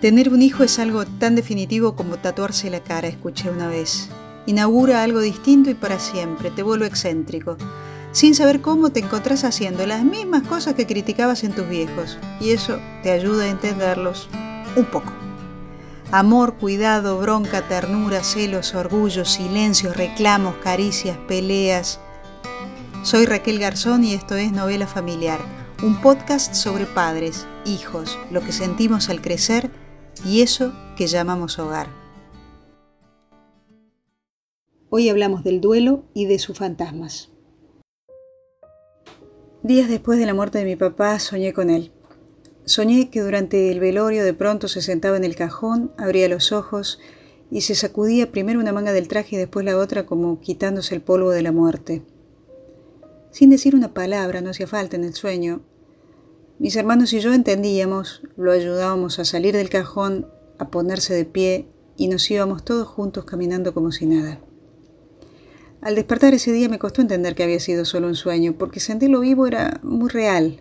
[0.00, 4.08] Tener un hijo es algo tan definitivo como tatuarse la cara, escuché una vez.
[4.46, 7.56] Inaugura algo distinto y para siempre, te vuelve excéntrico.
[8.12, 12.16] Sin saber cómo te encontrás haciendo las mismas cosas que criticabas en tus viejos.
[12.40, 14.28] Y eso te ayuda a entenderlos
[14.76, 15.12] un poco.
[16.12, 21.98] Amor, cuidado, bronca, ternura, celos, orgullo, silencios, reclamos, caricias, peleas.
[23.02, 25.40] Soy Raquel Garzón y esto es Novela Familiar,
[25.82, 29.70] un podcast sobre padres, hijos, lo que sentimos al crecer
[30.24, 31.88] y eso que llamamos hogar.
[34.90, 37.30] Hoy hablamos del duelo y de sus fantasmas.
[39.62, 41.92] Días después de la muerte de mi papá soñé con él.
[42.64, 47.00] Soñé que durante el velorio de pronto se sentaba en el cajón, abría los ojos
[47.50, 51.00] y se sacudía primero una manga del traje y después la otra como quitándose el
[51.00, 52.02] polvo de la muerte.
[53.30, 55.62] Sin decir una palabra, no hacía falta en el sueño,
[56.58, 60.26] mis hermanos y yo entendíamos, lo ayudábamos a salir del cajón,
[60.58, 64.40] a ponerse de pie y nos íbamos todos juntos caminando como si nada.
[65.80, 69.20] Al despertar ese día me costó entender que había sido solo un sueño, porque sentirlo
[69.20, 70.60] vivo era muy real.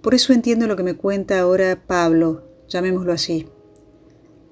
[0.00, 3.46] Por eso entiendo lo que me cuenta ahora Pablo, llamémoslo así.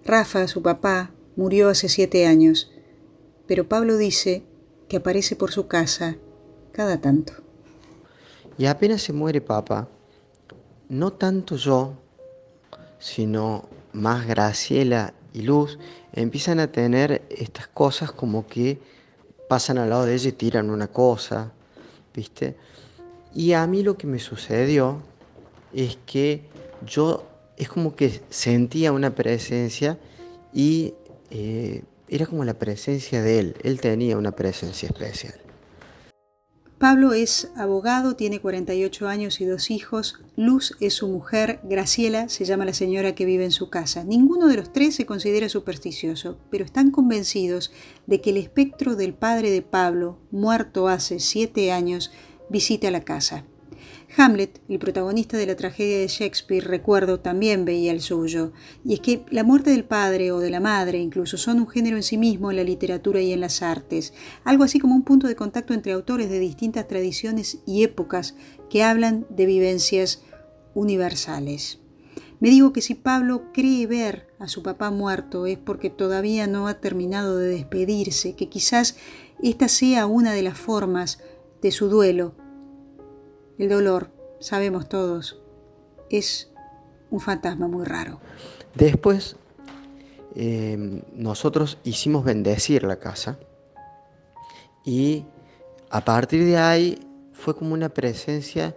[0.05, 2.70] Rafa, su papá, murió hace siete años,
[3.47, 4.42] pero Pablo dice
[4.89, 6.17] que aparece por su casa
[6.73, 7.33] cada tanto.
[8.59, 9.89] Y apenas se muere papá,
[10.89, 11.94] no tanto yo,
[12.98, 15.78] sino más Graciela y Luz,
[16.12, 18.80] empiezan a tener estas cosas como que
[19.48, 21.53] pasan al lado de ella y tiran una cosa,
[22.14, 22.56] ¿viste?
[23.34, 25.03] Y a mí lo que me sucedió
[25.72, 26.45] es que
[26.86, 27.25] yo
[27.56, 29.98] es como que sentía una presencia
[30.52, 30.95] y
[31.30, 35.48] eh, era como la presencia de él, él tenía una presencia especial.
[36.79, 40.21] Pablo es abogado, tiene 48 años y dos hijos.
[40.37, 41.59] Luz es su mujer.
[41.65, 44.05] Graciela se llama la señora que vive en su casa.
[44.05, 47.73] Ninguno de los tres se considera supersticioso, pero están convencidos
[48.07, 52.13] de que el espectro del padre de Pablo, muerto hace siete años,
[52.48, 53.45] visita la casa.
[54.17, 58.52] Hamlet, el protagonista de la tragedia de Shakespeare, recuerdo, también veía el suyo,
[58.85, 61.96] y es que la muerte del padre o de la madre incluso son un género
[61.96, 64.14] en sí mismo en la literatura y en las artes,
[64.45, 68.35] algo así como un punto de contacto entre autores de distintas tradiciones y épocas
[68.70, 70.23] que hablan de vivencias
[70.75, 71.79] universales.
[72.40, 76.67] Me digo que si Pablo cree ver a su papá muerto es porque todavía no
[76.67, 78.96] ha terminado de despedirse, que quizás
[79.42, 81.19] esta sea una de las formas
[81.61, 82.35] de su duelo
[83.58, 84.11] el dolor,
[84.41, 85.41] sabemos todos,
[86.11, 86.51] es
[87.11, 88.20] un fantasma muy raro.
[88.74, 89.36] Después,
[90.35, 93.39] em, nosotros hicimos bendecir la casa
[94.85, 95.24] y
[95.91, 96.98] a partir de ahí
[97.33, 98.74] fue como una presencia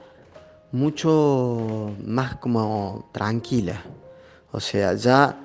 [0.71, 3.83] mucho más como tranquila.
[4.51, 5.37] O sea, ya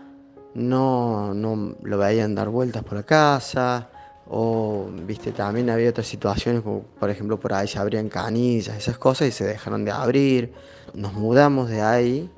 [0.54, 3.90] no, no lo veían dar vueltas por la casa,
[4.28, 8.98] o, viste, también había otras situaciones, como por ejemplo por ahí se abrían canillas, esas
[8.98, 10.52] cosas, y se dejaron de abrir.
[10.94, 12.30] Nos mudamos de ahí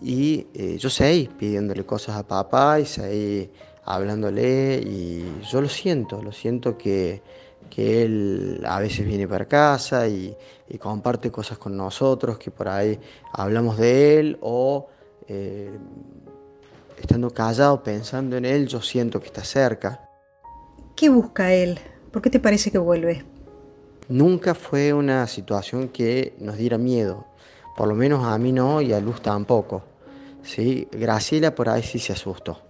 [0.00, 3.50] y eh, yo seguí pidiéndole cosas a papá y seguí
[3.84, 7.22] hablándole y yo lo siento, lo siento que,
[7.70, 10.36] que él a veces viene para casa y,
[10.80, 12.98] comparte cosas con nosotros, que por ahí
[13.32, 14.88] hablamos de él o
[15.28, 15.70] eh,
[16.98, 20.05] estando callado pensando en él, yo siento que está cerca.
[20.96, 21.78] ¿Qué busca él?
[22.10, 23.22] ¿Por qué te parece que vuelve?
[24.08, 27.26] Nunca fue una situación que nos diera miedo,
[27.76, 29.82] por lo menos a mí no y a Luz tampoco.
[30.42, 30.88] ¿sí?
[30.90, 32.62] Graciela por ahí sí se asustó.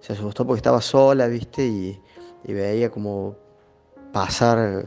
[0.00, 1.66] Se asustó porque estaba sola, ¿viste?
[1.66, 2.00] Y,
[2.46, 3.34] veía como
[4.12, 4.86] pasar,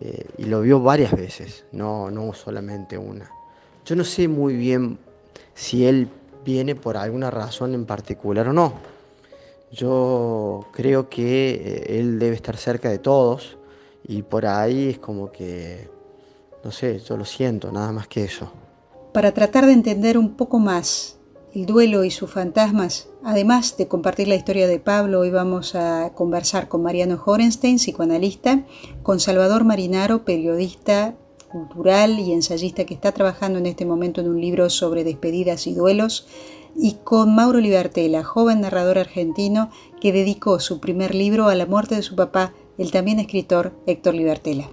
[0.00, 3.28] eh, y lo vio varias veces, no, no solamente una.
[3.84, 4.96] Yo no sé muy bien
[5.54, 6.08] si él
[6.44, 8.91] viene por alguna razón en particular o no
[9.72, 13.56] yo creo que eh, él debe estar cerca de todos
[14.06, 15.88] y por ahí es como que,
[16.62, 18.52] no sé, yo lo siento, nada más que eso.
[19.12, 21.18] Para tratar de entender un poco más
[21.54, 26.12] el duelo y sus fantasmas, además de compartir la historia de Pablo, hoy vamos a
[26.14, 28.64] conversar con Mariano Horenstein, psicoanalista,
[29.02, 31.14] con Salvador Marinaro, periodista
[31.50, 35.74] cultural y ensayista que está trabajando en este momento en un libro sobre despedidas y
[35.74, 36.26] duelos,
[36.76, 39.70] y con Mauro Libertela, joven narrador argentino
[40.00, 44.14] que dedicó su primer libro a la muerte de su papá, el también escritor Héctor
[44.14, 44.68] Libertela.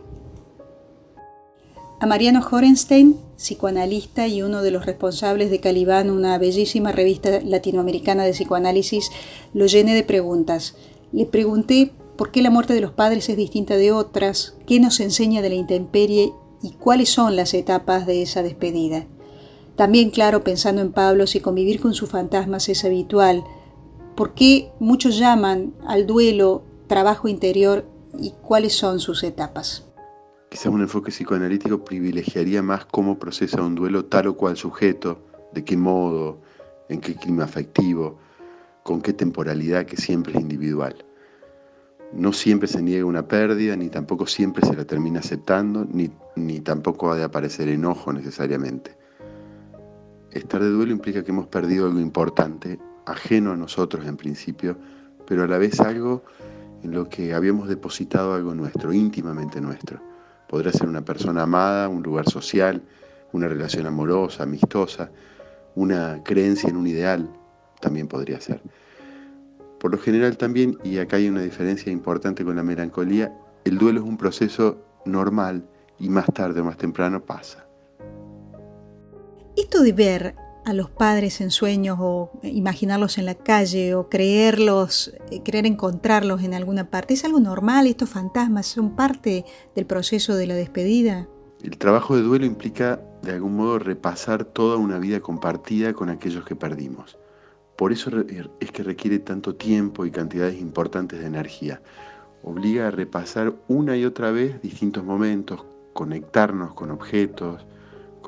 [2.02, 8.24] A Mariano Horenstein, psicoanalista y uno de los responsables de Calibán, una bellísima revista latinoamericana
[8.24, 9.12] de psicoanálisis,
[9.54, 10.76] lo llené de preguntas.
[11.12, 15.02] Le pregunté por qué la muerte de los padres es distinta de otras, qué nos
[15.02, 16.32] enseña de la intemperie
[16.64, 19.06] y cuáles son las etapas de esa despedida.
[19.80, 23.46] También, claro, pensando en Pablo, si convivir con sus fantasmas es habitual,
[24.14, 27.86] ¿por qué muchos llaman al duelo trabajo interior
[28.20, 29.88] y cuáles son sus etapas?
[30.50, 35.22] Quizás un enfoque psicoanalítico privilegiaría más cómo procesa un duelo tal o cual sujeto,
[35.54, 36.42] de qué modo,
[36.90, 38.20] en qué clima afectivo,
[38.84, 41.06] con qué temporalidad que siempre es individual.
[42.12, 46.60] No siempre se niega una pérdida, ni tampoco siempre se la termina aceptando, ni, ni
[46.60, 48.99] tampoco ha de aparecer enojo necesariamente.
[50.32, 54.78] Estar de duelo implica que hemos perdido algo importante, ajeno a nosotros en principio,
[55.26, 56.24] pero a la vez algo
[56.84, 60.00] en lo que habíamos depositado algo nuestro, íntimamente nuestro.
[60.48, 62.84] Podrá ser una persona amada, un lugar social,
[63.32, 65.12] una relación amorosa, amistosa,
[65.76, 67.30] una creencia en un ideal,
[67.80, 68.62] también podría ser.
[69.80, 73.34] Por lo general también, y acá hay una diferencia importante con la melancolía,
[73.66, 75.66] el duelo es un proceso normal
[76.00, 77.69] y más tarde o más temprano pasa.
[79.60, 85.14] Esto de ver a los padres en sueños o imaginarlos en la calle o creerlos,
[85.32, 87.86] eh, creer encontrarlos en alguna parte, ¿es algo normal?
[87.86, 89.44] ¿Estos fantasmas son parte
[89.76, 91.28] del proceso de la despedida?
[91.62, 96.46] El trabajo de duelo implica de algún modo repasar toda una vida compartida con aquellos
[96.46, 97.18] que perdimos.
[97.76, 98.12] Por eso
[98.62, 101.82] es que requiere tanto tiempo y cantidades importantes de energía.
[102.44, 107.66] Obliga a repasar una y otra vez distintos momentos, conectarnos con objetos,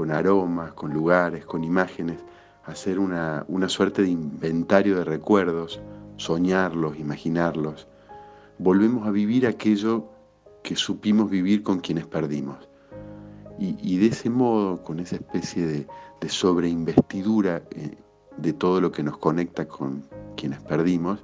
[0.02, 2.18] con aromas, con lugares, con imágenes,
[2.66, 5.80] hacer una, una suerte de inventario de recuerdos,
[6.18, 7.88] soñarlos, imaginarlos.
[8.58, 10.08] Volvemos a vivir aquello
[10.64, 12.58] que supimos vivir con quienes perdimos.
[13.60, 15.88] Y, de ese modo, con esa especie de,
[16.20, 17.96] de sobreinvestidura eh,
[18.38, 20.04] de todo lo que nos conecta con
[20.36, 21.24] quienes perdimos,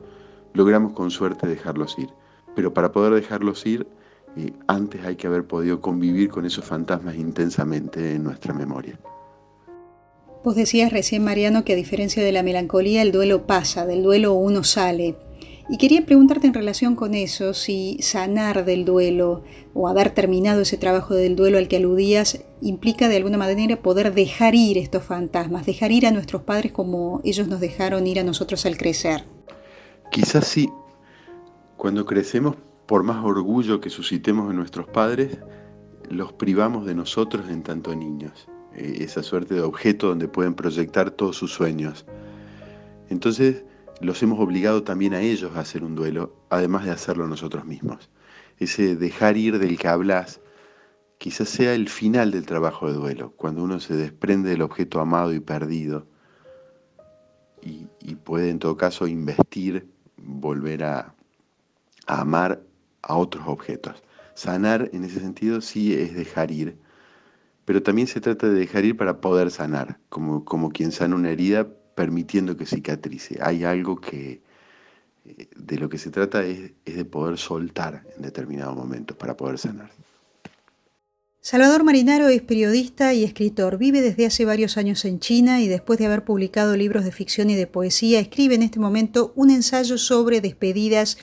[0.54, 2.12] logramos con suerte dejarlos ir.
[2.56, 3.88] Pero para poder dejarlos ir,
[4.38, 9.00] eh, antes hay que haber podido convivir con esos fantasmas intensamente en nuestra memoria.
[10.44, 14.34] Vos decías recién, Mariano, que a diferencia de la melancolía, el duelo pasa, del duelo
[14.34, 15.16] uno sale.
[15.70, 19.44] Y quería preguntarte en relación con eso, si sanar del duelo
[19.74, 24.14] o haber terminado ese trabajo del duelo al que aludías implica de alguna manera poder
[24.14, 28.24] dejar ir estos fantasmas, dejar ir a nuestros padres como ellos nos dejaron ir a
[28.24, 29.26] nosotros al crecer.
[30.10, 30.70] Quizás sí.
[31.76, 32.56] Cuando crecemos,
[32.88, 35.38] por más orgullo que suscitemos en nuestros padres,
[36.10, 38.48] los privamos de nosotros en tanto niños.
[38.74, 42.06] E, esa suerte de objeto donde pueden proyectar todos sus sueños.
[43.10, 43.66] Entonces,
[44.00, 48.10] los hemos obligado también a ellos a hacer un duelo, además de hacerlo nosotros mismos.
[48.58, 50.42] Ese dejar ir del que hablas
[51.18, 55.34] quizás sea el final del trabajo de duelo, cuando uno se desprende del objeto amado
[55.34, 56.08] y perdido
[57.62, 61.14] y, puede en todo caso investir, volver a,
[62.06, 62.62] a amar
[63.02, 64.04] a otros objetos.
[64.36, 66.78] Sanar en ese sentido sí es dejar ir,
[67.66, 71.32] pero también se trata de dejar ir para poder sanar, como, como quien sana una
[71.32, 73.40] herida permitiendo que cicatrice.
[73.42, 74.42] Hay algo que
[75.26, 79.58] eh, de lo que se trata es, de poder soltar en determinados momentos para poder
[79.58, 79.90] sanar.
[81.42, 83.78] Salvador Marinaro es periodista y escritor.
[83.78, 87.50] Vive desde hace varios años en China y después de haber publicado libros de ficción
[87.50, 91.18] y de poesía, escribe en este momento un ensayo sobre despedidas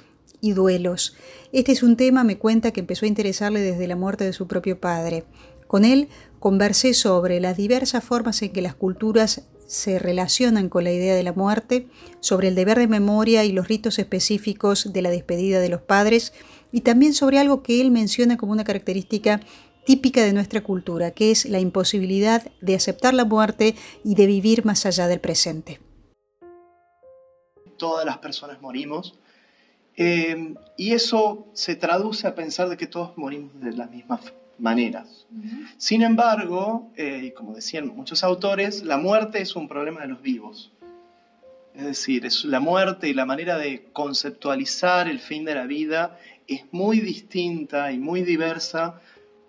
[0.44, 1.16] y duelos.
[1.52, 4.46] Este es un tema, me cuenta, que empezó a interesarle desde la muerte de su
[4.46, 5.24] propio padre.
[5.66, 6.08] Con él
[6.38, 11.22] conversé sobre las diversas formas en que las culturas se relacionan con la idea de
[11.22, 11.88] la muerte,
[12.20, 16.34] sobre el deber de memoria y los ritos específicos de la despedida de los padres,
[16.70, 19.40] y también sobre algo que él menciona como una característica
[19.86, 24.66] típica de nuestra cultura, que es la imposibilidad de aceptar la muerte y de vivir
[24.66, 25.80] más allá del presente.
[27.78, 29.18] Todas las personas morimos
[29.96, 34.20] eh, y eso se traduce a pensar de que todos morimos de la misma
[34.58, 35.26] maneras.
[35.76, 40.72] Sin embargo, eh, como decían muchos autores, la muerte es un problema de los vivos.
[41.74, 46.18] Es decir, es la muerte y la manera de conceptualizar el fin de la vida
[46.46, 49.00] es muy distinta y muy diversa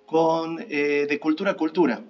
[0.08, 2.02] con, eh, de cultura a cultura.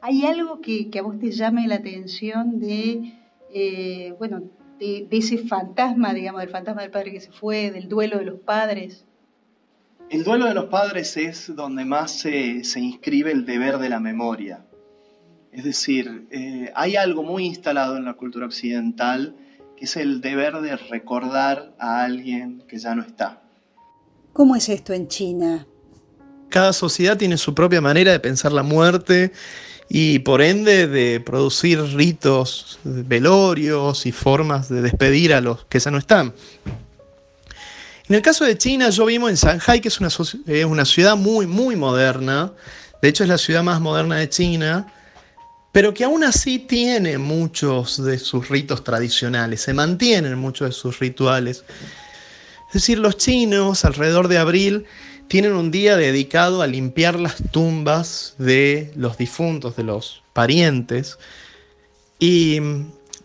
[0.00, 3.14] ¿Hay algo que, a vos te llame la atención de,
[3.54, 4.42] eh, bueno,
[4.82, 8.24] de, de, ese fantasma, digamos, del fantasma del padre que se fue, del duelo de
[8.24, 9.04] los padres?
[10.10, 14.62] El duelo de los padres es donde más se, inscribe el deber de la memoria.
[15.52, 19.34] Es decir, eh, hay algo muy instalado en la cultura occidental
[19.76, 23.40] que es el deber de recordar a alguien que ya no está.
[24.34, 25.66] ¿Cómo es esto en China?
[26.50, 29.32] Cada sociedad tiene su propia manera de pensar la muerte
[29.88, 35.90] y por ende de producir ritos, velorios y formas de despedir a los que ya
[35.90, 36.32] no están.
[38.08, 40.08] En el caso de China, yo vivo en Shanghai, que es una,
[40.66, 42.52] una ciudad muy, muy moderna.
[43.00, 44.92] De hecho, es la ciudad más moderna de China.
[45.72, 50.98] pero que aún así tiene muchos de sus ritos tradicionales, se mantienen muchos de sus
[50.98, 51.64] rituales.
[52.68, 54.84] Es decir, los chinos alrededor de abril
[55.32, 61.18] tienen un día dedicado a limpiar las tumbas de los difuntos, de los parientes,
[62.18, 62.60] y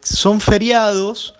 [0.01, 1.33] son feriados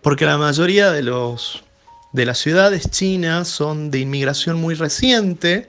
[0.00, 1.64] porque la mayoría de, los,
[2.12, 5.68] de las ciudades chinas son de inmigración muy reciente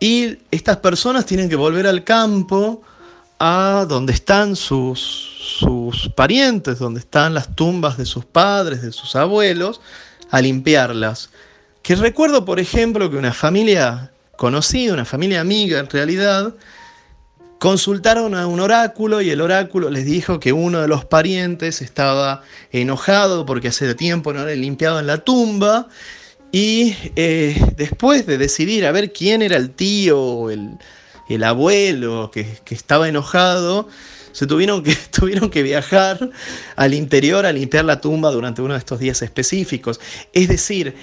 [0.00, 2.80] y estas personas tienen que volver al campo
[3.38, 4.98] a donde están sus,
[5.58, 9.82] sus parientes, donde están las tumbas de sus padres, de sus abuelos,
[10.30, 11.28] a limpiarlas.
[11.82, 16.54] Que recuerdo, por ejemplo, que una familia conocida, una familia amiga en realidad,
[17.58, 22.42] consultaron a un oráculo y el oráculo les dijo que uno de los parientes estaba
[22.72, 25.88] enojado porque hace tiempo no le limpiado en la tumba
[26.50, 30.76] y eh, después de decidir a ver quién era el tío o el,
[31.28, 33.88] el abuelo que, estaba enojado,
[34.32, 36.30] se tuvieron que, tuvieron que viajar
[36.76, 40.00] al interior a limpiar la tumba durante uno de estos días específicos.
[40.32, 40.94] Es decir,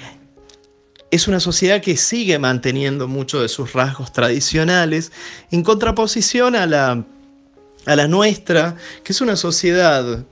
[1.11, 5.11] es una sociedad que sigue manteniendo muchos de sus rasgos tradicionales
[5.51, 7.03] en contraposición a la,
[7.85, 10.25] a la nuestra, que es una sociedad,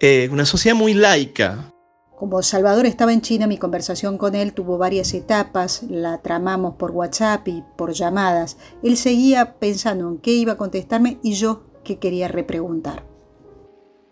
[0.00, 1.70] eh, una sociedad muy laica,
[2.16, 6.92] como Salvador estaba en China, mi conversación con él tuvo varias etapas, la tramamos por
[6.92, 8.56] WhatsApp y por llamadas.
[8.84, 13.04] Él seguía pensando en qué iba a contestarme y yo qué quería repreguntar.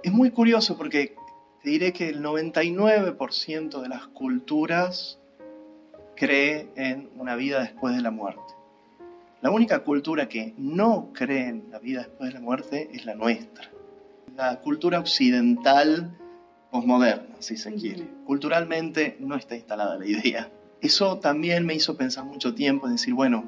[0.02, 1.14] Es muy curioso porque
[1.62, 5.21] te diré que el 99% de las culturas
[6.23, 8.55] cree en una vida después de la muerte.
[9.41, 13.17] La única cultura que no cree en la vida después de la muerte es la
[13.17, 13.69] nuestra.
[14.37, 16.17] La cultura occidental
[16.71, 18.07] posmoderna, si se quiere.
[18.25, 20.49] Culturalmente no está instalada la idea.
[20.81, 23.45] Eso también me hizo pensar mucho tiempo en decir, bueno,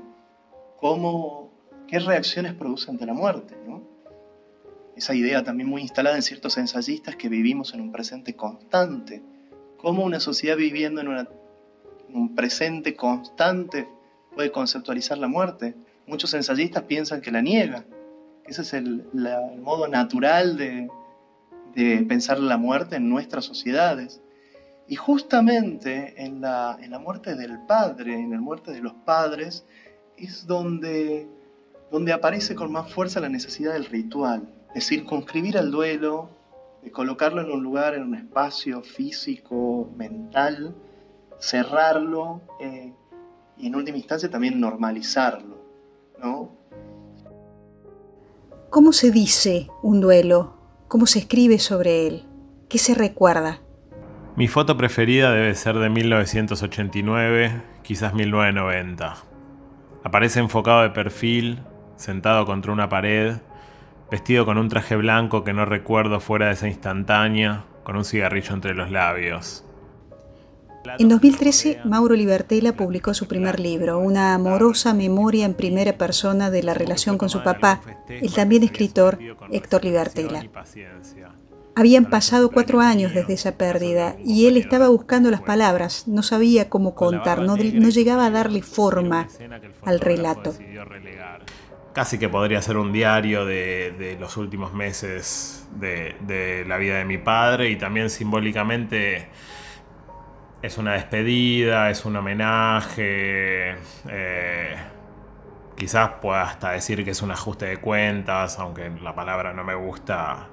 [0.81, 1.53] ¿cómo,
[1.87, 3.55] ¿qué reacciones produce ante la muerte?
[4.97, 9.23] Esa idea también muy instalada en ciertos ensayistas que vivimos en un presente constante.
[9.77, 11.29] ¿Cómo una sociedad viviendo en,
[12.15, 13.87] un presente constante
[14.35, 15.75] puede conceptualizar la muerte?
[16.07, 17.85] Muchos ensayistas piensan que la niega.
[18.47, 19.05] Ese es el
[19.63, 20.89] modo natural de,
[21.75, 24.21] de pensar la muerte en nuestras sociedades.
[24.87, 29.65] Y justamente en la, muerte del padre, en la muerte de los padres,
[30.17, 31.27] es donde,
[31.91, 36.31] donde aparece con más fuerza la necesidad del ritual, es circunscribir al duelo,
[36.83, 40.75] de colocarlo en un lugar, en un espacio físico, mental,
[41.39, 42.93] cerrarlo eh,
[43.57, 45.57] y en última instancia también normalizarlo.
[46.23, 46.51] ¿no?
[48.71, 50.57] ¿Cómo se dice un duelo?
[50.89, 52.25] ¿Cómo se escribe sobre él?
[52.69, 53.61] ¿Qué se recuerda?
[54.37, 59.15] Mi foto preferida debe ser de 1989, quizás 1990.
[60.03, 61.63] Aparece enfocado de perfil,
[61.97, 63.37] sentado contra una pared,
[64.11, 68.55] vestido con un traje blanco que no recuerdo fuera de esa instantánea, con un cigarrillo
[68.55, 69.65] entre los labios.
[70.99, 76.63] En 2013, Mauro Libertela publicó su primer libro, una amorosa memoria en primera persona de
[76.63, 79.19] la relación con su papá, el también escritor
[79.51, 80.45] Héctor Libertela.
[81.77, 86.69] Habían pasado cuatro años desde esa pérdida y él estaba buscando las palabras, no sabía
[86.69, 89.27] cómo contar, no, llegaba a darle forma
[89.83, 90.55] al relato.
[91.93, 97.05] Casi que podría ser un diario de, los últimos meses de, de la vida de
[97.05, 99.29] mi padre y también simbólicamente
[100.65, 103.77] es una despedida, es un homenaje.
[104.09, 104.77] Eh,
[105.77, 109.75] quizás pueda hasta decir que es un ajuste de cuentas, aunque la palabra no me
[109.75, 110.49] gusta.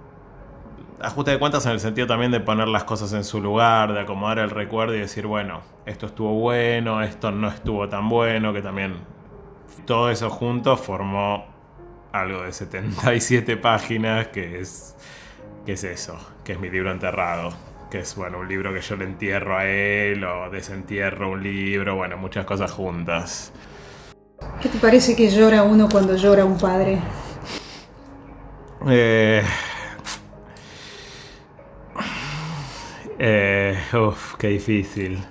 [1.01, 4.01] Ajuste de cuentas en el sentido también de poner las cosas en su lugar, de
[4.01, 8.61] acomodar el recuerdo y decir, bueno, esto estuvo bueno, esto no estuvo tan bueno, que
[8.61, 8.97] también
[9.85, 11.45] todo eso junto formó
[12.11, 14.97] algo de 77 páginas, que es,
[15.65, 18.95] que es eso, que es mi libro enterrado que es bueno, un libro que yo
[18.95, 23.51] le entierro a él o desentierro un libro, bueno, muchas cosas juntas.
[24.61, 26.99] ¿Qué te parece que llora uno cuando llora un padre?
[28.87, 29.43] Eh,
[33.19, 35.21] eh, uf, qué difícil.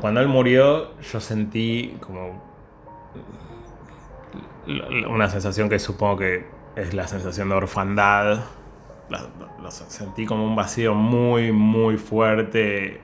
[0.00, 2.42] Cuando él murió, yo sentí como
[5.08, 6.46] una sensación que supongo que
[6.76, 8.44] es la sensación de orfandad
[9.88, 13.00] sentí como un vacío muy, muy fuerte.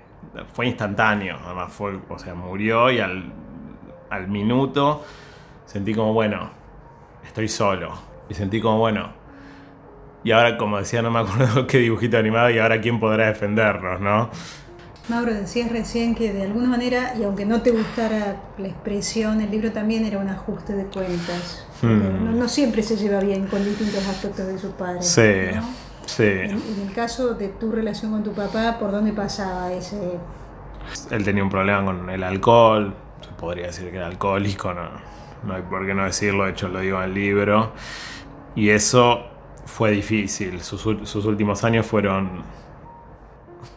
[0.53, 3.33] Fue instantáneo, además fue, o sea, murió y al,
[4.11, 5.05] al minuto
[5.65, 6.51] sentí como, bueno,
[7.25, 7.93] estoy solo.
[8.29, 9.11] Y sentí como, bueno,
[10.25, 14.01] y ahora como decía, no me acuerdo qué dibujito animado y ahora quién podrá defendernos,
[14.01, 14.31] ¿no?
[15.09, 19.51] Mauro, decías recién que de alguna manera, y aunque no te gustara la expresión, el
[19.51, 21.67] libro también era un ajuste de cuentas.
[21.81, 22.39] Hmm.
[22.39, 25.01] No, siempre se lleva bien con distintos aspectos de su padre.
[25.01, 25.59] Sí,
[26.09, 26.23] sí.
[26.23, 30.19] En, en, el caso de tu relación con tu papá, ¿por dónde pasaba ese...?
[31.11, 34.89] Él tenía un problema con el alcohol, se podría decir que era alcohólico, no,
[35.45, 37.73] no hay por qué no decirlo, de hecho lo digo en el libro.
[38.55, 39.27] Y eso
[39.67, 42.43] fue difícil, sus, sus últimos años fueron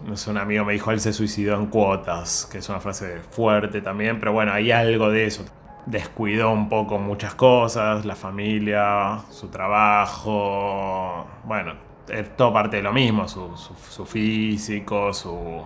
[0.06, 3.20] no sé, un amigo me dijo, él se suicidó en cuotas, que es una frase
[3.30, 5.46] fuerte también, pero bueno, hay algo de eso.
[5.86, 11.74] Descuidó un poco muchas cosas, la familia, su trabajo, bueno,
[12.10, 15.66] es todo parte de lo mismo, su, su, físico, su...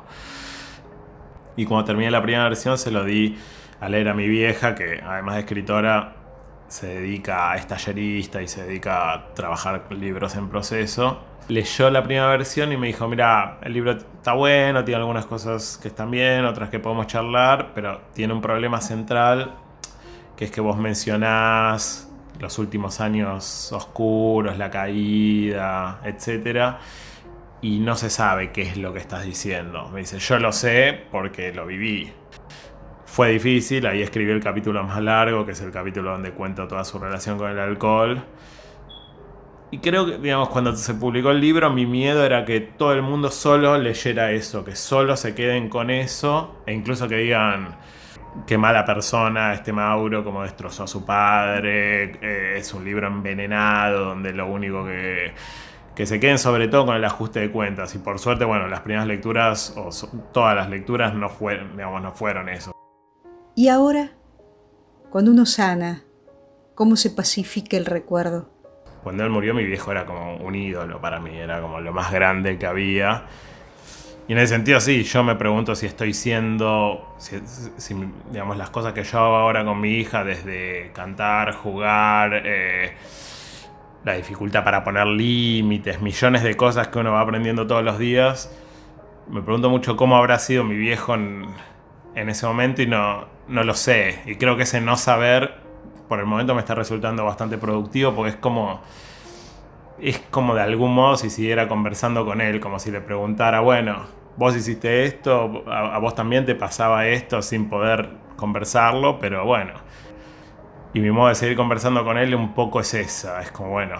[1.57, 3.37] Y cuando terminé la primera versión se lo di
[3.79, 6.15] a leer a mi vieja, que además de escritora
[6.67, 11.19] se dedica a tallerista y se dedica a trabajar libros en proceso.
[11.47, 15.77] Leyó la primera versión y me dijo, mira, el libro está bueno, tiene algunas cosas
[15.81, 19.53] que están bien, otras que podemos charlar, pero tiene un problema central,
[20.35, 26.75] que es que vos mencionás los últimos años oscuros, la caída, etc.
[27.61, 29.89] Y no se sabe qué es lo que estás diciendo.
[29.89, 32.11] Me dice, yo lo sé porque lo viví.
[33.05, 36.83] Fue difícil, ahí escribí el capítulo más largo, que es el capítulo donde cuento toda
[36.83, 38.23] su relación con el alcohol
[39.75, 43.01] y creo que, digamos, cuando se publicó el libro, mi miedo era que todo el
[43.01, 47.75] mundo solo leyera eso, que solo se queden con eso, e incluso que digan
[48.45, 54.05] qué mala persona este Mauro, como destrozó a su padre, eh, es un libro envenenado,
[54.05, 55.33] donde lo único que,
[55.95, 57.95] que se queden sobre todo con el ajuste de cuentas.
[57.95, 59.89] Y por suerte, bueno, las primeras lecturas, o
[60.31, 62.71] todas las lecturas, no fueron, digamos, no fueron eso.
[63.55, 64.11] Y ahora,
[65.09, 66.03] cuando uno sana,
[66.75, 68.55] ¿cómo se pacifica el recuerdo?
[69.05, 72.11] cuando él murió mi viejo era como un ídolo para mí, era como lo más
[72.11, 73.25] grande que había.
[74.27, 77.95] Y en ese sentido sí, yo me pregunto si estoy siendo, si,
[78.31, 82.93] digamos, las cosas que yo hago ahora con mi hija, desde cantar, jugar, eh,
[84.03, 88.51] la dificultad para poner límites, millones de cosas que uno va aprendiendo todos los días,
[89.29, 91.45] me pregunto mucho cómo habrá sido mi viejo en,
[92.15, 94.21] en ese momento y no, no lo sé.
[94.25, 95.55] Y creo que ese no saber
[96.07, 98.81] por el momento me está resultando bastante productivo porque es como
[99.99, 104.03] es como de algún modo si siguiera conversando con él, como si le preguntara, bueno,
[104.37, 109.73] vos hiciste esto, a, vos también te pasaba esto sin poder conversarlo, pero bueno.
[110.93, 113.99] Y mi modo de seguir conversando con él un poco es esa, es como, bueno,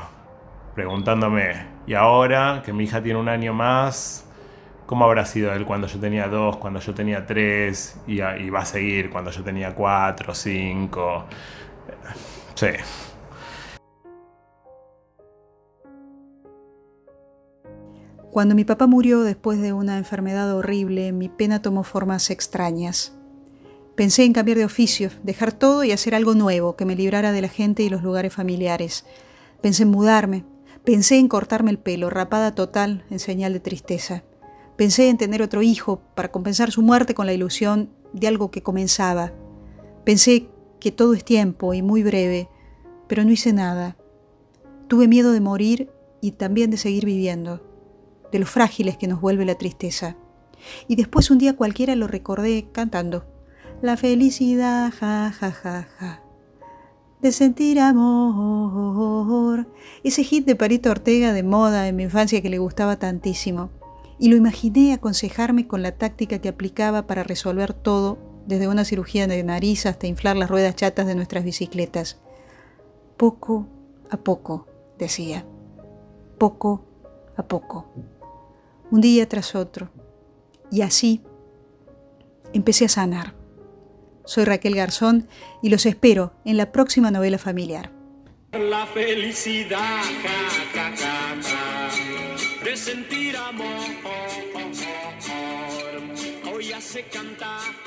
[0.75, 4.29] preguntándome, y ahora que mi hija tiene un año más,
[4.85, 8.59] ¿cómo habrá sido él cuando yo tenía dos, cuando yo tenía tres, y, y va
[8.59, 11.25] a seguir cuando yo tenía cuatro, cinco?
[12.55, 12.67] Sí.
[18.35, 23.13] Cuando mi papá murió después de una enfermedad horrible, mi pena tomó formas extrañas.
[23.95, 27.41] Pensé en cambiar de oficio, dejar todo y hacer algo nuevo que me librara de
[27.41, 29.05] la gente y los lugares familiares.
[29.61, 30.43] Pensé en mudarme.
[30.83, 34.23] Pensé en cortarme el pelo, rapada total, en señal de tristeza.
[34.75, 38.61] Pensé en tener otro hijo para compensar su muerte con la ilusión de algo que
[38.61, 39.31] comenzaba.
[40.03, 40.49] Pensé
[40.81, 42.49] que todo es tiempo y muy breve,
[43.07, 43.95] pero no hice nada.
[44.89, 47.61] Tuve miedo de morir y también de seguir viviendo,
[48.35, 50.17] de los frágiles que nos vuelve la tristeza.
[50.89, 53.23] Y después un día cualquiera lo recordé cantando.
[53.81, 56.21] La felicidad, ja, ja, ja, ja.
[57.21, 59.67] De sentir amor.
[60.03, 63.69] Ese hit de Parito Ortega de moda en mi infancia que le gustaba tantísimo.
[64.19, 68.17] Y lo imaginé aconsejarme con la táctica que aplicaba para resolver todo
[68.47, 72.19] desde una cirugía de nariz hasta inflar las ruedas chatas de nuestras bicicletas.
[73.15, 73.67] Poco
[74.09, 74.67] a poco,
[74.99, 75.45] decía,
[76.37, 76.83] poco
[77.37, 77.87] a poco,
[78.95, 79.91] un día tras otro.
[80.71, 81.21] Y así
[82.53, 83.35] empecé a sanar.
[84.23, 85.27] Soy Raquel Garzón
[85.61, 87.91] y los espero en la próxima novela familiar.
[88.53, 90.01] La felicidad
[92.63, 93.65] de sentir amor
[96.53, 97.84] hoy hace cantar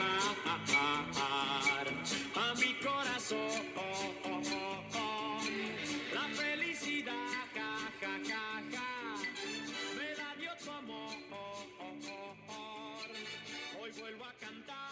[14.08, 14.90] vuelvo a cantar.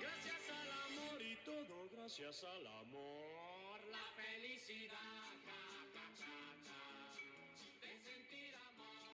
[0.00, 3.80] Gracias al amor y todo gracias al amor.
[3.90, 5.15] La felicidad.